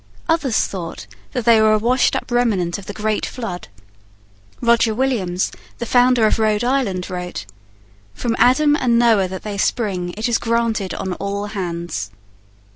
Others 0.27 0.57
thought 0.65 1.05
that 1.33 1.45
they 1.45 1.61
were 1.61 1.73
a 1.73 1.77
washed 1.77 2.15
up 2.15 2.31
remnant 2.31 2.79
of 2.79 2.87
the 2.87 2.91
great 2.93 3.23
flood. 3.23 3.67
Roger 4.59 4.95
Williams, 4.95 5.51
the 5.77 5.85
founder 5.85 6.25
of 6.25 6.39
Rhode 6.39 6.63
Island, 6.63 7.07
wrote: 7.07 7.45
'From 8.15 8.35
Adam 8.39 8.75
and 8.75 8.97
Noah 8.97 9.27
that 9.27 9.43
they 9.43 9.59
spring, 9.59 10.15
it 10.17 10.27
is 10.27 10.39
granted 10.39 10.95
on 10.95 11.13
all 11.13 11.45
hands.' 11.53 12.09